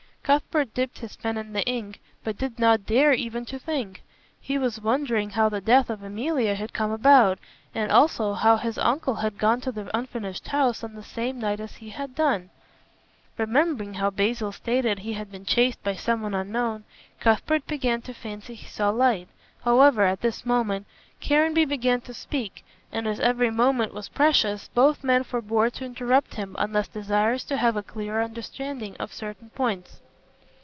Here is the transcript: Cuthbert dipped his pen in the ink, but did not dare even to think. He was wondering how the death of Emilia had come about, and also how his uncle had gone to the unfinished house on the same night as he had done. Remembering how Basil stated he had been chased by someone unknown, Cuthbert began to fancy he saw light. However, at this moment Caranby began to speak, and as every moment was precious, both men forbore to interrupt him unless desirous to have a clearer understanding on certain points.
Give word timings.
Cuthbert 0.23 0.73
dipped 0.73 0.99
his 0.99 1.17
pen 1.17 1.35
in 1.35 1.51
the 1.51 1.65
ink, 1.65 1.99
but 2.23 2.37
did 2.37 2.57
not 2.57 2.85
dare 2.85 3.11
even 3.11 3.43
to 3.45 3.59
think. 3.59 4.01
He 4.39 4.57
was 4.57 4.79
wondering 4.79 5.31
how 5.31 5.49
the 5.49 5.59
death 5.59 5.89
of 5.89 6.03
Emilia 6.03 6.55
had 6.55 6.71
come 6.73 6.91
about, 6.91 7.37
and 7.75 7.91
also 7.91 8.33
how 8.33 8.55
his 8.55 8.77
uncle 8.77 9.15
had 9.15 9.37
gone 9.37 9.59
to 9.61 9.73
the 9.73 9.89
unfinished 9.97 10.47
house 10.49 10.85
on 10.85 10.93
the 10.93 11.03
same 11.03 11.37
night 11.37 11.59
as 11.59 11.77
he 11.77 11.89
had 11.89 12.15
done. 12.15 12.49
Remembering 13.37 13.95
how 13.95 14.09
Basil 14.09 14.53
stated 14.53 14.99
he 14.99 15.13
had 15.13 15.31
been 15.33 15.43
chased 15.43 15.83
by 15.83 15.95
someone 15.95 16.33
unknown, 16.35 16.85
Cuthbert 17.19 17.67
began 17.67 18.01
to 18.03 18.13
fancy 18.13 18.55
he 18.55 18.67
saw 18.67 18.89
light. 18.89 19.27
However, 19.65 20.03
at 20.03 20.21
this 20.21 20.45
moment 20.45 20.85
Caranby 21.19 21.65
began 21.65 21.99
to 22.01 22.13
speak, 22.13 22.63
and 22.89 23.05
as 23.05 23.19
every 23.19 23.49
moment 23.49 23.93
was 23.93 24.07
precious, 24.07 24.69
both 24.69 25.03
men 25.03 25.23
forbore 25.25 25.69
to 25.71 25.83
interrupt 25.83 26.35
him 26.35 26.55
unless 26.57 26.87
desirous 26.87 27.43
to 27.45 27.57
have 27.57 27.75
a 27.75 27.83
clearer 27.83 28.23
understanding 28.23 28.95
on 28.97 29.09
certain 29.09 29.49
points. 29.49 29.99